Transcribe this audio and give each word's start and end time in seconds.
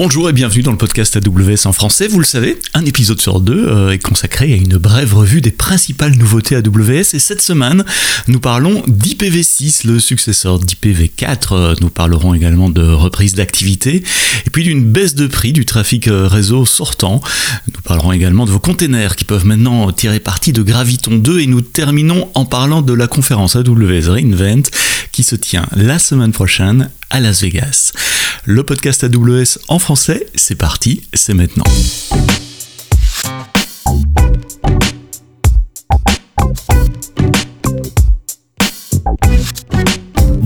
Bonjour 0.00 0.30
et 0.30 0.32
bienvenue 0.32 0.62
dans 0.62 0.70
le 0.70 0.78
podcast 0.78 1.16
AWS 1.16 1.66
en 1.66 1.72
français. 1.72 2.06
Vous 2.06 2.20
le 2.20 2.24
savez, 2.24 2.56
un 2.72 2.84
épisode 2.84 3.20
sur 3.20 3.40
deux 3.40 3.66
euh, 3.66 3.90
est 3.90 3.98
consacré 3.98 4.52
à 4.52 4.56
une 4.56 4.76
brève 4.76 5.12
revue 5.12 5.40
des 5.40 5.50
principales 5.50 6.14
nouveautés 6.14 6.54
AWS 6.54 7.14
et 7.14 7.18
cette 7.18 7.42
semaine, 7.42 7.84
nous 8.28 8.38
parlons 8.38 8.84
d'IPv6, 8.86 9.88
le 9.88 9.98
successeur 9.98 10.60
d'IPv4. 10.60 11.48
Euh, 11.50 11.74
nous 11.80 11.90
parlerons 11.90 12.32
également 12.32 12.70
de 12.70 12.80
reprise 12.80 13.34
d'activité 13.34 14.04
et 14.46 14.50
puis 14.50 14.62
d'une 14.62 14.84
baisse 14.84 15.16
de 15.16 15.26
prix 15.26 15.52
du 15.52 15.66
trafic 15.66 16.06
euh, 16.06 16.28
réseau 16.28 16.64
sortant. 16.64 17.20
Nous 17.66 17.80
parlerons 17.82 18.12
également 18.12 18.46
de 18.46 18.52
vos 18.52 18.60
containers 18.60 19.16
qui 19.16 19.24
peuvent 19.24 19.46
maintenant 19.46 19.90
tirer 19.90 20.20
parti 20.20 20.52
de 20.52 20.62
Graviton 20.62 21.16
2 21.16 21.40
et 21.40 21.46
nous 21.48 21.60
terminons 21.60 22.30
en 22.34 22.44
parlant 22.44 22.82
de 22.82 22.92
la 22.92 23.08
conférence 23.08 23.56
AWS 23.56 24.10
Reinvent 24.10 24.62
qui 25.10 25.24
se 25.24 25.34
tient 25.34 25.66
la 25.74 25.98
semaine 25.98 26.30
prochaine 26.30 26.88
à 27.10 27.20
Las 27.20 27.42
Vegas. 27.42 27.92
Le 28.44 28.62
podcast 28.62 29.04
AWS 29.04 29.58
en 29.68 29.78
français, 29.78 30.26
c'est 30.34 30.54
parti, 30.54 31.02
c'est 31.14 31.34
maintenant. 31.34 31.64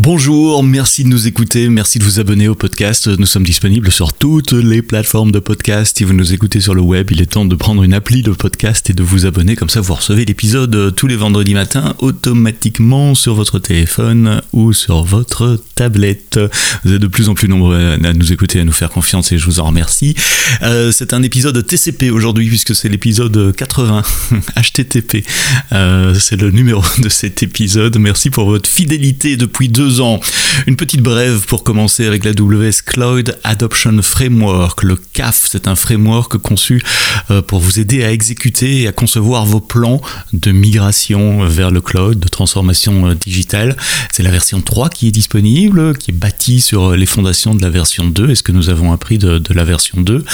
Bonjour, 0.05 0.65
merci 0.65 1.05
de 1.05 1.09
nous 1.09 1.29
écouter, 1.29 1.69
merci 1.69 2.01
de 2.01 2.05
vous 2.05 2.19
abonner 2.19 2.49
au 2.49 2.57
podcast. 2.57 3.07
Nous 3.07 3.25
sommes 3.25 3.45
disponibles 3.45 3.93
sur 3.93 4.13
toutes 4.13 4.51
les 4.51 4.83
plateformes 4.83 5.31
de 5.31 5.39
podcast. 5.39 5.97
Si 5.97 6.03
vous 6.03 6.13
nous 6.13 6.35
écoutez 6.35 6.61
sur 6.61 6.75
le 6.75 6.81
web, 6.81 7.13
il 7.13 7.23
est 7.23 7.27
temps 7.27 7.45
de 7.45 7.55
prendre 7.55 7.85
une 7.85 7.95
appli 7.95 8.23
de 8.23 8.33
podcast 8.33 8.91
et 8.91 8.95
de 8.95 9.05
vous 9.05 9.27
abonner. 9.27 9.55
Comme 9.55 9.69
ça, 9.69 9.81
vous 9.81 9.95
recevez 9.95 10.25
l'épisode 10.25 10.93
tous 10.97 11.07
les 11.07 11.15
vendredis 11.15 11.55
matins 11.55 11.95
automatiquement 12.01 13.15
sur 13.15 13.35
votre 13.35 13.61
téléphone 13.61 14.43
ou 14.53 14.73
sur 14.73 15.05
votre 15.05 15.63
tablette. 15.77 16.41
Vous 16.85 16.95
êtes 16.95 17.01
de 17.01 17.07
plus 17.07 17.29
en 17.29 17.35
plus 17.35 17.47
nombreux 17.47 17.97
à 18.03 18.13
nous 18.13 18.33
écouter, 18.33 18.59
à 18.59 18.65
nous 18.65 18.73
faire 18.73 18.91
confiance 18.91 19.31
et 19.31 19.39
je 19.39 19.45
vous 19.45 19.61
en 19.61 19.67
remercie. 19.67 20.17
Euh, 20.63 20.91
c'est 20.91 21.15
un 21.15 21.23
épisode 21.23 21.65
TCP 21.65 22.11
aujourd'hui 22.11 22.49
puisque 22.49 22.75
c'est 22.75 22.89
l'épisode 22.89 23.55
80 23.55 24.03
HTTP. 24.57 25.25
Euh, 25.71 26.15
c'est 26.15 26.41
le 26.41 26.51
numéro 26.51 26.83
de 26.99 27.09
cet 27.09 27.45
épisode. 27.45 27.97
Merci 27.99 28.31
pour 28.31 28.47
votre 28.47 28.69
fidélité 28.69 29.37
depuis 29.37 29.69
deux 29.69 29.92
ans. 30.01 30.21
Une 30.67 30.77
petite 30.77 31.03
brève 31.03 31.47
pour 31.47 31.65
commencer 31.65 32.07
avec 32.07 32.25
la 32.25 32.33
WS 32.33 32.83
Cloud 32.85 33.39
Adoption 33.45 34.01
Framework. 34.03 34.83
Le 34.83 34.97
CAF, 34.97 35.47
c'est 35.51 35.69
un 35.69 35.77
framework 35.77 36.39
conçu 36.39 36.83
euh, 37.31 37.43
pour 37.43 37.61
vous 37.61 37.79
aider 37.79 38.05
à 38.05 38.13
exécuter 38.13 38.83
et 38.83 38.89
à 38.89 38.93
concevoir 38.93 39.45
vos 39.45 39.61
plans 39.61 40.01
de 40.33 40.51
migration 40.51 41.45
vers 41.47 41.71
le 41.71 41.81
cloud, 41.81 42.19
de 42.19 42.29
transformation 42.29 43.09
euh, 43.09 43.15
digitale. 43.15 43.77
C'est 44.13 44.23
la 44.23 44.31
version 44.31 44.61
3 44.61 44.89
qui 44.89 45.09
est 45.09 45.13
disponible, 45.13 45.97
qui 45.97 46.11
est 46.11 46.15
bâtie 46.15 46.61
sur 46.61 46.93
les 46.93 47.07
fondations 47.07 47.55
de 47.55 47.63
la 47.63 47.71
version 47.71 48.07
2 48.07 48.31
et 48.31 48.35
ce 48.35 48.43
que 48.43 48.53
nous 48.53 48.71
avons 48.71 48.93
appris 48.93 49.19
de, 49.19 49.43
la 49.53 49.65
version 49.65 50.01
2. 50.01 50.25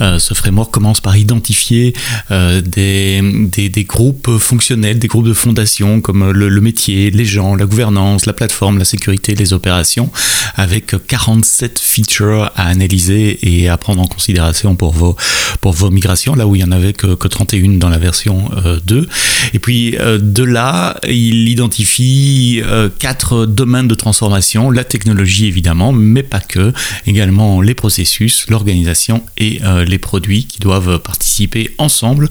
Euh, 0.00 0.18
ce 0.18 0.34
framework 0.34 0.70
commence 0.70 1.00
par 1.00 1.16
identifier 1.16 1.94
des, 2.30 3.86
groupes 3.88 4.38
fonctionnels, 4.38 4.98
des 4.98 5.08
groupes 5.08 5.26
de 5.26 5.34
fondation 5.34 6.00
comme 6.00 6.30
le 6.30 6.60
métier, 6.60 7.10
les 7.10 7.24
gens, 7.24 7.54
la 7.54 7.66
gouvernance, 7.66 8.26
la 8.26 8.32
plateforme, 8.32 8.78
la 8.78 8.84
sécurité 8.84 9.05
les 9.06 9.52
opérations, 9.52 10.10
avec 10.54 10.94
47 11.06 11.78
features 11.78 12.50
à 12.56 12.68
analyser 12.68 13.38
et 13.42 13.68
à 13.68 13.76
prendre 13.76 14.02
en 14.02 14.06
considération 14.06 14.76
pour 14.76 14.92
vos, 14.92 15.16
pour 15.60 15.72
vos 15.72 15.90
migrations, 15.90 16.34
là 16.34 16.46
où 16.46 16.54
il 16.54 16.58
n'y 16.58 16.64
en 16.64 16.72
avait 16.72 16.92
que, 16.92 17.14
que 17.14 17.28
31 17.28 17.78
dans 17.78 17.88
la 17.88 17.98
version 17.98 18.50
2. 18.84 18.96
Euh, 18.96 19.06
et 19.52 19.58
puis 19.58 19.96
euh, 19.98 20.18
de 20.18 20.42
là, 20.42 20.98
il 21.08 21.48
identifie 21.48 22.62
euh, 22.64 22.88
quatre 22.98 23.46
domaines 23.46 23.88
de 23.88 23.94
transformation, 23.94 24.70
la 24.70 24.84
technologie 24.84 25.46
évidemment, 25.46 25.92
mais 25.92 26.22
pas 26.22 26.40
que, 26.40 26.72
également 27.06 27.60
les 27.60 27.74
processus, 27.74 28.46
l'organisation 28.48 29.22
et 29.38 29.60
les 29.86 29.98
produits 29.98 30.44
qui 30.44 30.58
doivent 30.60 30.98
participer 30.98 31.74
ensemble 31.78 32.28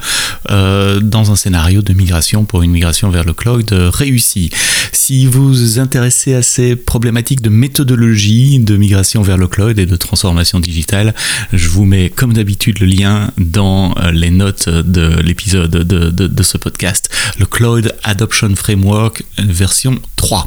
dans 0.50 1.32
un 1.32 1.36
scénario 1.36 1.82
de 1.82 1.94
migration 1.94 2.46
pour 2.46 2.64
une 2.64 2.72
migration 2.72 3.10
vers 3.10 3.24
le 3.24 3.34
cloud 3.34 3.70
réussi. 3.72 4.50
Si 4.92 5.26
vous 5.26 5.50
vous 5.50 5.80
intéressez 5.80 6.34
à 6.34 6.42
ces 6.42 6.65
problématiques 6.74 7.42
de 7.42 7.50
méthodologie, 7.50 8.60
de 8.60 8.78
migration 8.78 9.22
vers 9.22 9.38
le 9.38 9.48
cloud 9.48 9.78
et 9.78 9.86
de 9.86 9.96
transformation 9.96 10.60
digitale, 10.60 11.14
je 11.54 11.70
vous 11.70 11.86
mets 11.86 12.10
comme 12.10 12.34
d'habitude 12.34 12.80
le 12.80 12.88
lien 12.88 13.32
dans 13.38 13.94
euh, 13.98 14.12
les 14.12 14.32
notes 14.32 14.70
de 14.70 15.20
l'épisode 15.22 15.72
de, 15.72 16.10
de, 16.10 16.44
ce 16.44 16.58
podcast, 16.58 17.10
le 17.40 17.46
Cloud 17.46 17.94
Adoption 18.04 18.56
Framework 18.56 19.24
version 19.38 20.00
3. 20.16 20.46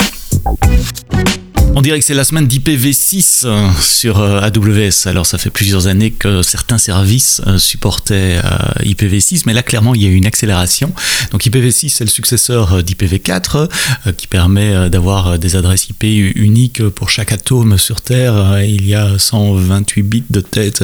On 1.78 1.81
dirait 1.81 2.00
que 2.00 2.05
c'est 2.05 2.12
la 2.12 2.25
semaine 2.25 2.49
d'IPv6 2.49 3.43
euh, 3.44 3.71
sur 3.81 4.19
euh, 4.19 4.41
AWS. 4.41 5.06
Alors 5.06 5.27
ça 5.27 5.39
fait 5.39 5.49
plusieurs 5.49 5.87
années 5.87 6.11
que 6.11 6.43
certains 6.43 6.77
services 6.77 7.41
euh, 7.47 7.56
supportaient 7.56 8.41
IPv6, 8.83 9.43
mais 9.47 9.53
là 9.53 9.62
clairement 9.62 9.94
il 9.94 10.03
y 10.03 10.06
a 10.06 10.09
eu 10.09 10.15
une 10.15 10.27
accélération. 10.27 10.93
Donc 11.31 11.44
IPv6 11.44 11.91
c'est 11.91 12.03
le 12.03 12.11
successeur 12.11 12.83
d'IPv4 12.83 13.69
qui 14.17 14.27
permet 14.27 14.91
d'avoir 14.91 15.38
des 15.38 15.55
adresses 15.55 15.88
IP 15.88 16.03
uniques 16.34 16.83
pour 16.88 17.11
chaque 17.11 17.31
atome 17.31 17.78
sur 17.78 18.00
Terre. 18.00 18.61
Il 18.65 18.84
y 18.84 18.97
a 18.97 19.17
128 19.17 20.03
bits 20.03 20.25
de 20.31 20.41
tête 20.41 20.83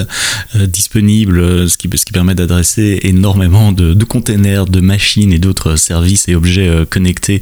disponibles, 0.53 1.69
ce 1.69 1.75
qui, 1.75 1.89
permet 1.89 2.35
d'adresser 2.35 2.99
énormément 3.03 3.73
de, 3.73 4.03
containers, 4.05 4.65
de 4.65 4.79
machines 4.79 5.33
et 5.33 5.39
d'autres 5.39 5.75
services 5.75 6.29
et 6.29 6.35
objets 6.35 6.85
connectés 6.89 7.41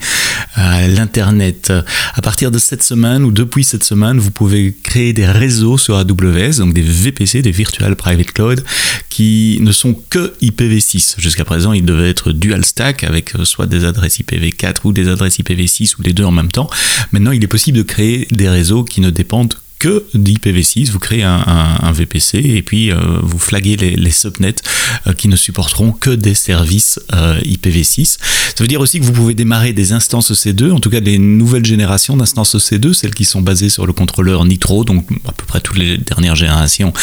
à 0.56 0.88
l'Internet. 0.88 1.72
À 2.16 2.22
partir 2.22 2.50
de 2.50 2.58
cette 2.58 2.82
semaine 2.82 3.24
ou 3.24 3.32
depuis 3.44 3.66
cette 3.66 3.84
semaine, 3.84 4.20
vous 4.20 4.32
pouvez 4.32 4.74
créer 4.84 5.12
des 5.12 5.26
réseaux 5.26 5.78
sur 5.78 5.98
AWS, 5.98 6.60
donc 6.60 6.74
des 6.74 6.82
VPC, 6.82 7.42
des 7.42 7.52
Virtual 7.52 7.94
Private 7.98 8.32
Cloud, 8.32 8.64
qui 9.10 9.58
ne 9.60 9.74
sont 9.74 9.94
que 10.10 10.34
IPv6. 10.42 11.20
Jusqu'à 11.20 11.44
présent, 11.44 11.74
ils 11.74 11.84
devaient 11.84 12.10
être 12.10 12.32
dual 12.32 12.64
stack 12.64 13.04
avec 13.04 13.36
euh, 13.36 13.44
soit 13.44 13.66
des 13.66 13.84
adresses 13.84 14.20
IPv4 14.22 14.78
ou 14.86 14.94
des 14.94 15.10
adresses 15.10 15.40
IPv6 15.40 15.96
ou 16.00 16.04
les 16.04 16.14
deux 16.14 16.24
en 16.24 16.32
même 16.32 16.52
temps. 16.52 16.70
Maintenant, 17.12 17.32
il 17.32 17.44
est 17.44 17.48
possible 17.48 17.78
de 17.78 17.84
créer 17.84 18.28
des 18.32 18.48
réseaux 18.48 18.86
qui 18.86 19.02
ne 19.02 19.10
dépendent 19.10 19.56
que 19.84 20.06
d'IPv6, 20.16 20.92
vous 20.92 21.00
créez 21.00 21.24
un, 21.24 21.92
VPC 21.92 22.38
et 22.38 22.62
puis 22.62 22.90
euh, 22.90 22.96
vous 23.22 23.38
flaguez 23.38 23.76
les, 23.76 24.12
subnets 24.12 24.56
euh, 25.08 25.14
qui 25.14 25.28
ne 25.28 25.36
supporteront 25.36 25.92
que 25.92 26.10
des 26.10 26.36
services 26.36 27.02
euh, 27.14 27.38
IPv6. 27.42 28.18
Ça 28.56 28.64
veut 28.64 28.68
dire 28.70 28.80
aussi 28.80 29.02
que 29.02 29.04
vous 29.04 29.12
pouvez 29.12 29.34
démarrer 29.34 29.74
des 29.74 29.92
instances 29.92 30.32
EC2, 30.32 30.72
en 30.72 30.80
tout 30.80 30.90
cas 30.90 31.02
des 31.02 31.18
nouvelles 31.18 31.66
générations 31.66 32.16
d'instances 32.16 32.56
EC2, 32.56 32.94
celles 32.94 33.14
qui 33.14 33.26
sont 33.26 33.42
basées 33.42 33.68
sur 33.68 33.86
le 33.86 33.92
contrôleur 33.92 34.46
Nitro, 34.46 34.86
donc 34.86 35.06
à 35.28 35.34
peu 35.34 35.46
près 35.46 35.60
toutes 35.60 35.78
les 35.78 35.98
dernières 35.98 36.36
générations 36.36 36.94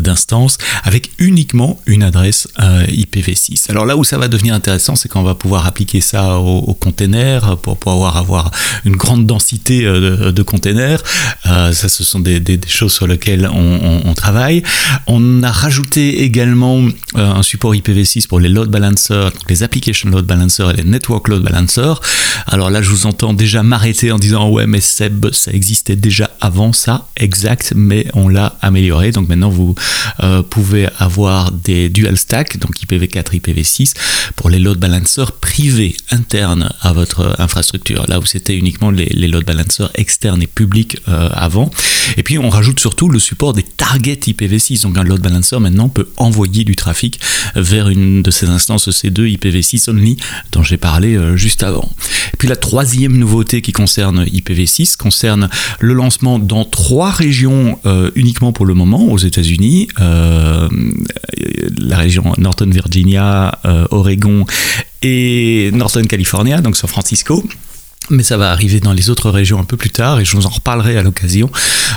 d'instances, 0.00 0.58
avec 0.84 1.12
uniquement 1.18 1.80
une 1.86 2.02
adresse 2.02 2.48
IPv6. 2.58 3.70
Alors 3.70 3.86
là 3.86 3.96
où 3.96 4.04
ça 4.04 4.18
va 4.18 4.28
devenir 4.28 4.52
intéressant, 4.52 4.94
c'est 4.94 5.08
qu'on 5.08 5.22
va 5.22 5.34
pouvoir 5.34 5.66
appliquer 5.66 6.02
ça 6.02 6.38
aux, 6.38 6.74
containers 6.74 7.56
pour 7.58 7.78
pouvoir 7.78 8.18
avoir 8.18 8.50
une 8.84 8.96
grande 8.96 9.26
densité 9.26 9.84
de, 9.84 10.42
containers. 10.42 11.02
ça, 11.44 11.88
se 11.88 12.09
sont 12.10 12.20
des, 12.20 12.60
choses 12.66 12.92
sur 12.92 13.06
lesquelles 13.06 13.48
on, 13.52 14.14
travaille. 14.14 14.62
On 15.06 15.42
a 15.42 15.50
rajouté 15.50 16.22
également 16.22 16.80
euh, 17.16 17.32
un 17.32 17.42
support 17.42 17.74
IPv6 17.74 18.26
pour 18.26 18.40
les 18.40 18.48
load 18.48 18.70
balancers, 18.70 19.32
les 19.48 19.62
application 19.62 20.10
load 20.10 20.26
balancers 20.26 20.70
et 20.70 20.76
les 20.76 20.84
network 20.84 21.28
load 21.28 21.42
balancers. 21.42 22.00
Alors 22.46 22.70
là, 22.70 22.82
je 22.82 22.90
vous 22.90 23.06
entends 23.06 23.32
déjà 23.32 23.62
m'arrêter 23.62 24.12
en 24.12 24.18
disant 24.18 24.50
ouais, 24.50 24.66
mais 24.66 24.80
Seb, 24.80 25.32
ça 25.32 25.52
existait 25.52 25.96
déjà 25.96 26.30
avant 26.40 26.72
ça, 26.72 27.08
exact, 27.16 27.72
mais 27.76 28.06
on 28.14 28.28
l'a 28.28 28.56
amélioré. 28.60 29.12
Donc 29.12 29.28
maintenant, 29.28 29.48
vous 29.50 29.74
euh, 30.22 30.42
pouvez 30.42 30.88
avoir 30.98 31.52
des 31.52 31.88
dual 31.88 32.16
stack, 32.18 32.58
donc 32.58 32.76
IPv4, 32.80 33.40
IPv6, 33.40 33.94
pour 34.36 34.50
les 34.50 34.58
load 34.58 34.78
balancers 34.78 35.32
privés 35.32 35.96
internes 36.10 36.70
à 36.80 36.92
votre 36.92 37.36
infrastructure. 37.38 38.04
Là 38.08 38.18
où 38.18 38.26
c'était 38.26 38.56
uniquement 38.56 38.90
les, 38.90 39.28
load 39.28 39.44
balancers 39.44 39.90
externes 39.94 40.42
et 40.42 40.46
publics 40.46 40.98
euh, 41.08 41.28
avant. 41.32 41.70
Et 42.16 42.22
puis 42.22 42.38
on 42.38 42.48
rajoute 42.48 42.80
surtout 42.80 43.08
le 43.08 43.18
support 43.18 43.52
des 43.52 43.62
targets 43.62 44.14
IPv6. 44.14 44.82
Donc 44.82 44.98
un 44.98 45.04
load 45.04 45.20
balancer 45.20 45.58
maintenant 45.58 45.88
peut 45.88 46.08
envoyer 46.16 46.64
du 46.64 46.76
trafic 46.76 47.20
vers 47.54 47.88
une 47.88 48.22
de 48.22 48.30
ces 48.30 48.46
instances 48.46 48.88
C2 48.88 49.36
IPv6 49.38 49.90
only 49.90 50.16
dont 50.52 50.62
j'ai 50.62 50.76
parlé 50.76 51.16
euh, 51.16 51.36
juste 51.36 51.62
avant. 51.62 51.90
Et 52.32 52.36
puis 52.36 52.48
la 52.48 52.56
troisième 52.56 53.16
nouveauté 53.16 53.62
qui 53.62 53.72
concerne 53.72 54.24
IPv6 54.24 54.96
concerne 54.96 55.48
le 55.78 55.94
lancement 55.94 56.38
dans 56.38 56.64
trois 56.64 57.10
régions 57.10 57.78
euh, 57.86 58.10
uniquement 58.14 58.52
pour 58.52 58.66
le 58.66 58.74
moment 58.74 59.04
aux 59.04 59.18
États-Unis, 59.18 59.88
euh, 60.00 60.68
la 61.78 61.96
région 61.96 62.32
Northern 62.38 62.70
Virginia, 62.70 63.58
Oregon 63.90 64.44
et 65.02 65.70
Northern 65.72 66.06
California, 66.06 66.60
donc 66.60 66.76
San 66.76 66.88
Francisco. 66.88 67.44
Mais 68.10 68.22
ça 68.22 68.36
va 68.36 68.50
arriver 68.50 68.80
dans 68.80 68.92
les 68.92 69.10
autres 69.10 69.30
régions 69.30 69.58
un 69.58 69.64
peu 69.64 69.76
plus 69.76 69.90
tard 69.90 70.20
et 70.20 70.24
je 70.24 70.36
vous 70.36 70.46
en 70.46 70.50
reparlerai 70.50 70.96
à 70.96 71.02
l'occasion 71.02 71.50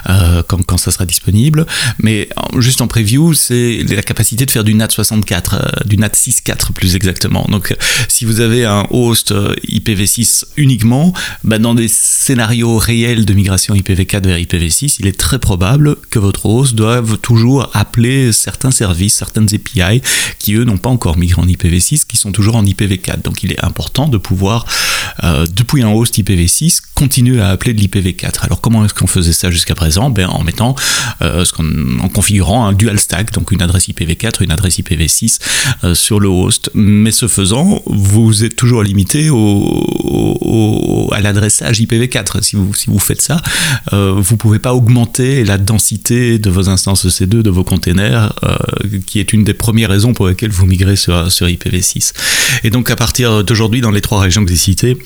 euh, 0.10 0.44
quand, 0.48 0.78
ça 0.78 0.92
sera 0.92 1.06
disponible. 1.06 1.66
Mais 2.02 2.30
juste 2.58 2.82
en 2.82 2.88
preview, 2.88 3.34
c'est 3.34 3.84
la 3.90 4.02
capacité 4.02 4.46
de 4.46 4.52
faire 4.52 4.64
du 4.64 4.74
NAT 4.74 4.90
64, 4.90 5.54
euh, 5.54 5.60
du 5.86 5.98
NAT 5.98 6.10
6.4 6.10 6.74
plus 6.74 6.96
exactement. 6.96 7.46
Donc 7.50 7.76
si 8.08 8.26
vous 8.26 8.40
avez 8.40 8.66
un 8.66 8.86
host 8.92 9.32
euh, 9.32 9.54
IPv6 9.68 10.46
uniquement, 10.58 11.14
bah, 11.44 11.60
dans 11.60 11.74
des 11.74 11.88
scénarios 11.88 12.78
réels 12.78 13.26
de 13.26 13.34
migration 13.34 13.76
IPv4 13.76 14.26
vers 14.26 14.38
IPv6, 14.38 14.98
il 15.00 15.08
est 15.08 15.18
très 15.18 15.40
probable 15.40 15.96
que 16.10 16.20
votre 16.20 16.46
host 16.46 16.76
doive 16.76 17.18
toujours 17.18 17.70
appeler 17.74 18.32
certains 18.32 18.72
services, 18.72 19.16
certaines 19.16 19.48
API 19.54 20.02
qui 20.40 20.54
eux 20.56 20.64
n'ont 20.64 20.78
pas 20.78 20.90
encore 20.90 21.18
migré 21.18 21.42
en 21.42 21.46
IPv6, 21.46 22.06
qui 22.06 22.18
sont 22.18 22.32
toujours 22.32 22.56
en 22.56 22.64
IPv4. 22.64 23.22
Donc 23.22 23.44
il 23.44 23.52
est 23.52 23.64
important 23.64 24.08
de 24.08 24.18
pouvoir, 24.18 24.66
euh, 25.24 25.46
depuis 25.46 25.84
un 25.84 25.90
host 25.90 26.03
IPv6, 26.12 26.80
continuer 26.96 27.42
à 27.42 27.50
appeler 27.50 27.74
de 27.74 27.82
l'IPv4. 27.82 28.42
Alors 28.42 28.62
comment 28.62 28.86
est-ce 28.86 28.94
qu'on 28.94 29.08
faisait 29.08 29.34
ça 29.34 29.52
jusqu'à 29.52 29.76
présent? 29.76 30.10
Ben, 30.10 30.30
euh, 31.22 31.46
en 32.02 32.10
configurant 32.10 32.66
un 32.66 32.74
dual 32.74 33.00
stack, 33.00 33.32
donc 33.34 33.52
une 33.52 33.62
adresse 33.62 33.88
IPv4, 33.90 34.44
une 34.44 34.52
adresse 34.52 34.80
IPv6 34.80 35.40
euh, 35.84 35.96
sur 35.96 36.20
le 36.20 36.28
host. 36.28 36.70
Mais 36.74 37.12
ce 37.12 37.28
faisant, 37.28 37.82
vous 37.86 38.44
êtes 38.44 38.56
toujours 38.56 38.84
limité 38.84 39.30
à 41.12 41.22
l'adressage 41.22 41.82
IPv4. 41.82 42.42
Si 42.42 42.56
vous, 42.56 43.00
faites 43.00 43.22
ça, 43.22 43.42
euh, 43.94 44.14
vous 44.18 44.38
pouvez 44.38 44.60
pas 44.60 44.74
augmenter 44.74 45.44
la 45.44 45.58
densité 45.58 46.40
de 46.40 46.50
vos 46.50 46.70
instances 46.70 47.06
EC2, 47.06 47.42
de 47.42 47.50
vos 47.50 47.64
containers, 47.64 48.34
qui 49.06 49.20
est 49.20 49.34
une 49.34 49.44
des 49.44 49.54
premières 49.54 49.90
raisons 49.90 50.14
pour 50.14 50.28
lesquelles 50.28 50.52
vous 50.52 50.66
migrez 50.66 50.96
sur, 50.96 51.32
sur 51.32 51.48
IPv6. 51.48 52.14
Et 52.64 52.70
donc 52.70 52.90
à 52.90 52.96
partir 52.96 53.44
d'aujourd'hui, 53.44 53.82
dans 53.82 53.92
les 53.92 54.02
trois 54.02 54.20
régions 54.20 54.44
que 54.44 54.52
j'ai 54.52 54.58
citées, 54.58 54.98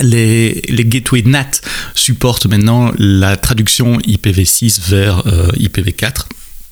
les, 0.00 0.62
les 0.68 0.84
gateways 0.84 1.22
NAT 1.24 1.60
supportent 1.94 2.46
maintenant 2.46 2.92
la 2.98 3.36
traduction 3.36 3.98
IPv6 3.98 4.88
vers 4.88 5.26
euh, 5.26 5.48
IPv4 5.52 6.26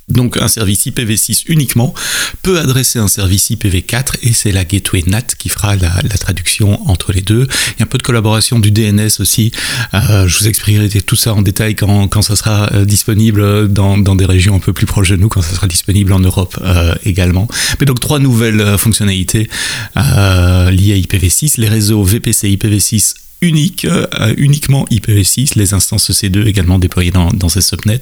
donc 0.08 0.36
un 0.36 0.48
service 0.48 0.86
IPv6 0.86 1.44
uniquement, 1.48 1.94
peut 2.42 2.58
adresser 2.58 2.98
un 2.98 3.08
service 3.08 3.50
IPv4 3.50 4.16
et 4.22 4.32
c'est 4.32 4.52
la 4.52 4.64
gateway 4.64 5.02
NAT 5.06 5.22
qui 5.38 5.48
fera 5.48 5.76
la, 5.76 5.90
traduction 6.18 6.88
entre 6.88 7.12
les 7.12 7.20
deux. 7.22 7.46
Il 7.76 7.80
y 7.80 7.82
a 7.82 7.84
un 7.84 7.86
peu 7.86 7.98
de 7.98 8.02
collaboration 8.02 8.58
du 8.58 8.70
DNS 8.70 9.10
aussi. 9.18 9.50
Euh, 9.94 10.28
je 10.28 10.38
vous 10.38 10.48
expliquerai 10.48 10.88
tout 11.00 11.16
ça 11.16 11.34
en 11.34 11.42
détail 11.42 11.74
quand, 11.74 12.22
ça 12.22 12.36
sera 12.36 12.72
euh, 12.72 12.84
disponible 12.84 13.72
dans, 13.72 13.98
dans, 13.98 14.14
des 14.14 14.26
régions 14.26 14.56
un 14.56 14.60
peu 14.60 14.72
plus 14.72 14.86
proches 14.86 15.10
de 15.10 15.16
nous, 15.16 15.28
quand 15.28 15.42
ça 15.42 15.54
sera 15.54 15.66
disponible 15.66 16.12
en 16.12 16.20
Europe 16.20 16.58
euh, 16.62 16.94
également. 17.04 17.48
Mais 17.80 17.86
donc 17.86 18.00
trois 18.00 18.18
nouvelles 18.18 18.78
fonctionnalités 18.78 19.48
liées 19.96 20.00
à 20.00 20.70
IPv6, 20.70 21.60
les 21.60 21.68
réseaux 21.68 22.02
VPC 22.02 22.56
IPv6 22.56 23.21
unique, 23.42 23.84
euh, 23.84 24.06
uniquement 24.38 24.86
IPv6, 24.90 25.58
les 25.58 25.74
instances 25.74 26.10
EC2 26.10 26.46
également 26.46 26.78
déployées 26.78 27.10
dans, 27.10 27.48
ces 27.48 27.60
subnets, 27.60 28.00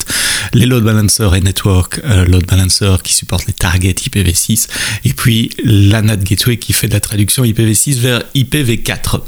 les 0.52 0.66
load 0.66 0.84
balancers 0.84 1.34
et 1.34 1.40
network 1.40 2.00
euh, 2.04 2.24
load 2.26 2.46
balancer 2.46 2.96
qui 3.02 3.14
supportent 3.14 3.46
les 3.46 3.52
targets 3.52 3.92
IPv6, 3.92 4.68
et 5.04 5.12
puis 5.12 5.50
la 5.64 6.02
NAT 6.02 6.18
gateway 6.18 6.58
qui 6.58 6.72
fait 6.72 6.88
de 6.88 6.94
la 6.94 7.00
traduction 7.00 7.42
IPv6 7.44 7.98
vers 7.98 8.22
IPv4. 8.34 9.20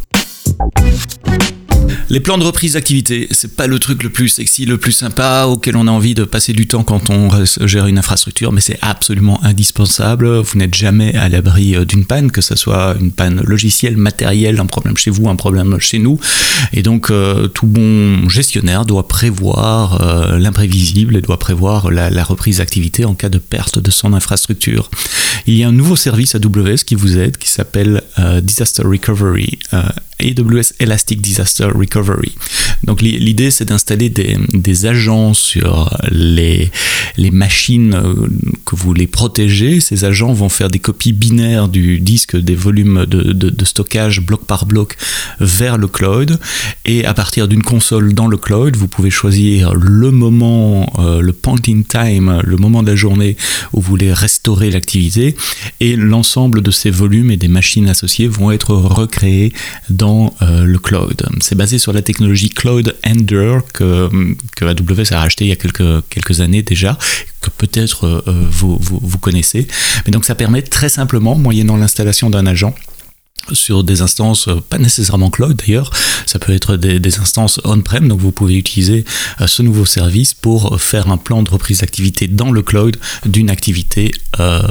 Les 2.09 2.21
plans 2.21 2.37
de 2.37 2.45
reprise 2.45 2.75
d'activité, 2.75 3.29
c'est 3.31 3.57
pas 3.57 3.67
le 3.67 3.79
truc 3.79 4.03
le 4.03 4.11
plus 4.11 4.29
sexy, 4.29 4.67
le 4.67 4.77
plus 4.77 4.93
sympa 4.93 5.45
auquel 5.47 5.77
on 5.77 5.87
a 5.87 5.91
envie 5.91 6.15
de 6.15 6.25
passer 6.25 6.53
du 6.53 6.67
temps 6.67 6.83
quand 6.83 7.11
on 7.11 7.31
gère 7.67 7.87
une 7.87 7.99
infrastructure, 7.99 8.53
mais 8.53 8.61
c'est 8.61 8.79
absolument 8.83 9.43
indispensable. 9.45 10.39
Vous 10.39 10.59
n'êtes 10.59 10.75
jamais 10.75 11.15
à 11.15 11.29
l'abri 11.29 11.75
euh, 11.75 11.85
d'une 11.85 12.05
panne, 12.05 12.31
que 12.31 12.41
ce 12.41 12.57
soit 12.57 12.97
une 13.01 13.13
panne 13.13 13.41
logicielle, 13.43 13.97
matérielle, 13.97 14.61
un 14.61 14.67
problème 14.67 14.97
chez 14.97 15.11
vous, 15.11 15.29
un 15.29 15.37
problème 15.37 15.79
chez 15.79 15.99
nous. 15.99 16.19
Et 16.73 16.83
donc, 16.83 17.11
euh, 17.11 17.49
tout 17.49 17.67
bon 17.67 18.29
gestionnaire 18.29 18.85
doit 18.85 19.09
prévoir 19.09 20.03
euh, 20.03 20.39
l'imprévisible 20.39 21.17
et 21.17 21.21
doit 21.21 21.39
prévoir 21.39 21.91
la, 21.91 22.25
reprise 22.25 22.59
d'activité 22.59 23.05
en 23.05 23.15
cas 23.15 23.29
de 23.29 23.39
perte 23.39 23.79
de 23.79 23.91
son 23.91 24.13
infrastructure. 24.13 24.91
Il 25.47 25.55
y 25.55 25.65
a 25.65 25.69
un 25.69 25.73
nouveau 25.73 25.97
service 25.97 26.35
AWS 26.35 26.85
qui 26.87 26.95
vous 26.95 27.19
aide 27.19 27.37
qui 27.37 27.49
s'appelle 27.49 28.03
Disaster 28.43 28.83
Recovery. 28.85 29.59
AWS 30.23 30.75
Elastic 30.79 31.21
Disaster 31.21 31.65
Recovery. 31.65 31.92
Donc 32.85 33.01
l'idée 33.03 33.51
c'est 33.51 33.67
d'installer 33.67 34.11
des, 34.11 34.87
agents 34.87 35.35
sur 35.35 35.97
les, 36.11 36.71
les 37.17 37.31
machines 37.31 37.95
euh, 37.95 38.15
que 38.65 38.77
vous 38.77 38.85
voulez 38.85 39.07
protéger. 39.07 39.81
Ces 39.81 40.05
agents 40.05 40.33
vont 40.33 40.49
faire 40.49 40.69
des 40.69 40.79
copies 40.79 41.13
binaires 41.13 41.69
du 41.69 42.01
disque 42.01 42.37
des 42.37 42.55
volumes 42.55 43.07
de, 43.07 43.65
stockage 43.65 44.21
bloc 44.21 44.45
par 44.45 44.67
bloc 44.67 44.97
vers 45.41 45.79
le 45.79 45.87
cloud. 45.87 46.39
Et 46.85 47.05
à 47.05 47.15
partir 47.15 47.49
d'une 47.49 47.63
console 47.63 48.15
dans 48.15 48.27
le 48.27 48.37
cloud, 48.37 48.77
vous 48.77 48.89
pouvez 48.89 49.11
choisir 49.11 49.75
le 49.75 50.11
moment, 50.11 50.93
euh, 50.99 51.21
le 51.21 51.33
point 51.33 51.59
in 51.69 51.83
time, 51.83 52.41
le 52.45 52.57
moment 52.57 52.83
de 52.83 52.91
la 52.91 52.97
journée 52.97 53.37
où 53.73 53.81
vous 53.81 53.91
voulez 53.91 54.13
restaurer 54.13 54.71
l'activité. 54.71 55.37
Et 55.81 55.97
l'ensemble 55.97 56.63
de 56.63 56.71
ces 56.71 56.91
volumes 56.91 57.31
et 57.31 57.37
des 57.37 57.49
machines 57.49 57.89
associées 57.89 58.29
vont 58.29 58.51
être 58.51 58.75
recréés 58.75 59.53
dans 59.91 60.35
euh, 60.43 60.65
le 60.65 60.79
cloud. 60.79 61.23
C'est 61.41 61.55
basé 61.55 61.79
sur 61.83 61.93
la 61.93 62.01
technologie 62.01 62.49
Cloud 62.49 62.97
Ender 63.05 63.59
que, 63.75 64.09
AWS 64.61 65.13
a 65.13 65.19
racheté 65.19 65.45
il 65.45 65.49
y 65.49 65.53
a 65.53 65.57
quelques, 65.57 66.41
années 66.41 66.63
déjà, 66.63 66.97
que 67.41 67.51
peut-être 67.51 68.07
euh, 68.07 68.23
vous, 68.51 68.79
vous, 68.81 69.01
vous 69.03 69.19
connaissez. 69.19 69.67
Mais 70.07 70.13
donc 70.13 70.25
ça 70.25 70.37
permet 70.37 70.63
très 70.63 70.89
simplement, 70.89 71.35
moyennant 71.35 71.77
l'installation 71.77 72.31
d'un 72.31 72.47
agent, 72.47 72.75
sur 73.53 73.85
des 73.85 74.03
instances, 74.03 74.49
euh, 74.49 74.61
pas 74.69 74.79
nécessairement 74.79 75.31
cloud 75.31 75.57
d'ailleurs, 75.57 75.91
ça 76.27 76.39
peut 76.39 76.53
être 76.53 76.77
des, 76.77 77.19
instances 77.19 77.61
on-prem, 77.65 78.09
donc 78.09 78.21
vous 78.21 78.33
pouvez 78.33 78.57
utiliser 78.57 79.05
euh, 79.41 79.47
ce 79.47 79.63
nouveau 79.63 79.85
service 79.85 80.35
pour 80.35 80.81
faire 80.81 81.11
un 81.11 81.19
plan 81.19 81.43
de 81.43 81.51
reprise 81.51 81.81
d'activité 81.81 82.27
dans 82.27 82.53
le 82.53 82.63
cloud 82.63 82.97
d'une 83.27 83.51
activité 83.51 84.13
euh, 84.41 84.63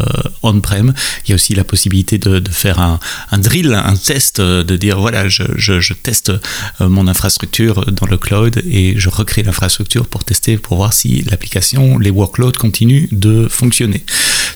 on-prem. 0.42 0.94
Il 1.26 1.30
y 1.30 1.32
a 1.34 1.36
aussi 1.36 1.54
la 1.54 1.64
possibilité 1.64 2.18
de, 2.18 2.42
faire 2.50 2.80
un, 2.80 3.00
drill, 3.38 3.74
un 3.74 3.96
test, 3.96 4.42
de 4.42 4.76
dire 4.76 5.00
voilà, 5.00 5.30
je, 5.30 5.44
je 5.58 5.94
teste 5.94 6.32
mon 6.80 7.08
infrastructure 7.08 7.86
dans 7.92 8.08
le 8.08 8.18
cloud 8.18 8.62
et 8.66 8.96
je 8.98 9.10
recrée 9.10 9.44
l'infrastructure 9.44 10.08
pour 10.08 10.24
tester, 10.24 10.58
pour 10.58 10.78
voir 10.78 10.94
si 10.94 11.24
l'application, 11.30 12.00
les 12.00 12.10
workloads 12.10 12.58
continuent 12.58 13.08
de 13.12 13.48
fonctionner. 13.50 14.04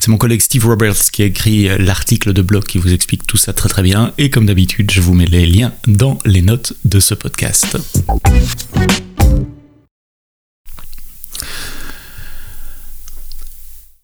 C'est 0.05 0.11
mon 0.11 0.19
collègue 0.19 0.41
Steve 0.41 0.67
Roberts 0.67 1.09
qui 1.11 1.23
a 1.23 1.25
écrit 1.25 1.67
l'article 1.79 2.31
de 2.31 2.43
blog 2.43 2.63
qui 2.65 2.77
vous 2.77 2.93
explique 2.93 3.25
tout 3.25 3.37
ça 3.37 3.53
très 3.53 3.69
très 3.69 3.81
bien 3.81 4.13
et 4.19 4.29
comme 4.29 4.45
d'habitude, 4.45 4.91
je 4.91 5.01
vous 5.01 5.15
mets 5.15 5.25
les 5.25 5.47
liens 5.47 5.73
dans 5.87 6.19
les 6.25 6.43
notes 6.43 6.73
de 6.85 6.99
ce 6.99 7.15
podcast. 7.15 7.75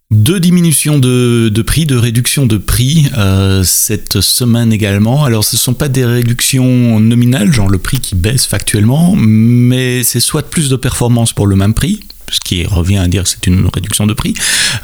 Deux 0.10 0.40
diminutions 0.40 0.98
de, 0.98 1.62
prix, 1.62 1.86
de 1.86 1.96
réduction 1.96 2.48
de 2.48 2.58
prix 2.58 3.08
euh, 3.16 3.64
cette 3.64 4.22
semaine 4.22 4.74
également. 4.74 5.24
Alors 5.24 5.44
ce 5.44 5.56
ne 5.56 5.60
sont 5.60 5.76
pas 5.76 5.88
des 5.88 6.04
réductions 6.04 7.00
nominales, 7.00 7.54
genre 7.54 7.70
le 7.70 7.78
prix 7.78 8.00
qui 8.00 8.16
baisse 8.16 8.48
factuellement, 8.48 9.16
mais 9.16 10.02
c'est 10.04 10.20
soit 10.20 10.50
plus 10.50 10.68
de 10.68 10.78
performance 10.78 11.32
pour 11.32 11.46
le 11.46 11.56
même 11.56 11.76
prix, 11.76 12.00
ce 12.32 12.40
qui 12.40 12.66
revient 12.66 12.98
à 12.98 13.08
dire 13.08 13.24
que 13.24 13.30
c'est 13.30 13.46
une 13.48 13.68
réduction 13.74 14.08
de 14.08 14.14
prix, 14.14 14.34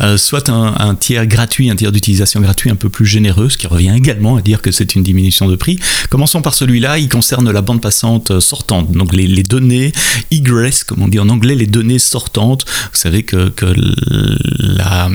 euh, 0.02 0.18
soit 0.18 0.50
un, 0.50 0.96
tiers 0.96 1.26
gratuit, 1.26 1.70
un 1.70 1.76
tiers 1.76 1.92
d'utilisation 1.92 2.42
gratuit 2.42 2.69
un 2.69 2.76
peu 2.76 2.90
plus 2.90 3.06
généreux, 3.06 3.50
ce 3.50 3.57
qui 3.57 3.68
revient 3.68 3.94
également 3.95 4.36
à 4.36 4.42
dire 4.42 4.62
que 4.62 4.71
c'est 4.71 4.95
une 4.95 5.04
diminution 5.04 5.48
de 5.48 5.56
prix. 5.56 5.80
Commençons 6.10 6.42
par 6.42 6.54
celui-là, 6.54 6.98
il 6.98 7.10
concerne 7.10 7.50
la 7.52 7.62
bande 7.62 7.81
passante 7.81 8.40
sortante, 8.40 8.92
donc 8.92 9.14
les, 9.14 9.44
données 9.44 9.92
egress, 10.31 10.83
comme 10.83 11.02
on 11.02 11.07
dit 11.07 11.19
en 11.19 11.30
anglais, 11.30 11.56
les 11.56 11.68
données 11.68 12.00
sortantes. 12.00 12.66
Vous 12.92 12.98
savez 12.98 13.24
que, 13.24 13.52
la, 14.60 15.10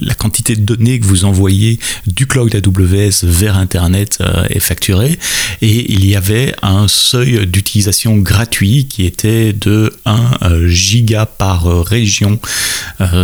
la, 0.00 0.03
de 0.52 0.60
données 0.60 1.00
que 1.00 1.06
vous 1.06 1.24
envoyez 1.24 1.78
du 2.06 2.26
cloud 2.26 2.54
AWS 2.54 3.24
vers 3.24 3.56
Internet 3.56 4.18
euh, 4.20 4.44
est 4.50 4.60
facturée, 4.60 5.18
et 5.62 5.92
il 5.92 6.06
y 6.06 6.14
avait 6.16 6.54
un 6.62 6.88
seuil 6.88 7.46
d'utilisation 7.46 8.16
gratuit 8.16 8.86
qui 8.86 9.06
était 9.06 9.52
de 9.52 9.92
1 10.04 10.18
euh, 10.42 10.68
giga 10.68 11.26
par 11.26 11.66
euh, 11.66 11.80
région 11.80 12.38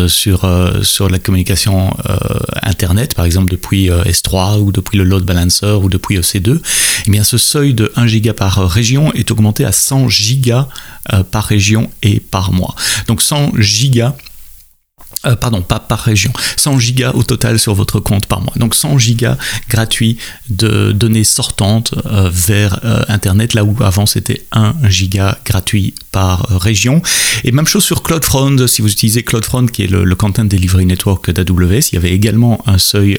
sur, 0.08 0.48
sur 0.82 1.08
la 1.08 1.18
communication 1.18 1.96
Internet, 2.62 3.14
par 3.14 3.24
exemple 3.24 3.50
depuis 3.50 3.88
S3 3.88 4.58
ou 4.60 4.72
depuis 4.72 4.98
le 4.98 5.04
load 5.04 5.24
balancer 5.24 5.78
ou 5.82 5.88
depuis 5.88 6.18
EC2, 6.18 6.60
eh 7.06 7.10
bien 7.10 7.24
ce 7.24 7.38
seuil 7.38 7.74
de 7.74 7.92
1 7.96 8.06
giga 8.06 8.34
par 8.34 8.68
région 8.68 9.12
est 9.14 9.30
augmenté 9.30 9.64
à 9.64 9.72
100 9.72 10.08
gigas 10.08 10.68
par 11.30 11.44
région 11.44 11.90
et 12.02 12.20
par 12.20 12.52
mois. 12.52 12.74
Donc 13.06 13.22
100 13.22 13.52
gigas 13.58 14.14
euh, 15.26 15.36
pardon, 15.36 15.60
pas 15.60 15.80
par 15.80 16.00
région, 16.00 16.32
100 16.56 16.78
gigas 16.78 17.10
au 17.12 17.22
total 17.22 17.58
sur 17.58 17.74
votre 17.74 18.00
compte 18.00 18.24
par 18.24 18.40
mois. 18.40 18.54
Donc 18.56 18.74
100 18.74 18.96
gigas 18.96 19.36
gratuits 19.68 20.16
de 20.48 20.92
données 20.92 21.24
sortantes 21.24 21.94
euh, 22.06 22.30
vers 22.32 22.80
euh, 22.84 23.02
Internet, 23.08 23.52
là 23.52 23.64
où 23.64 23.76
avant 23.82 24.06
c'était 24.06 24.46
1 24.52 24.74
giga 24.88 25.38
gratuit 25.44 25.94
par 26.10 26.46
région. 26.48 27.02
Et 27.44 27.52
même 27.52 27.66
chose 27.66 27.84
sur 27.84 28.02
CloudFront, 28.02 28.66
si 28.66 28.80
vous 28.80 28.90
utilisez 28.90 29.22
CloudFront, 29.22 29.66
qui 29.66 29.82
est 29.82 29.88
le, 29.88 30.14
Content 30.14 30.44
Delivery 30.44 30.86
Network 30.86 31.30
d'AWS, 31.30 31.90
il 31.92 31.94
y 31.94 31.96
avait 31.98 32.12
également 32.12 32.62
un 32.66 32.78
seuil 32.78 33.18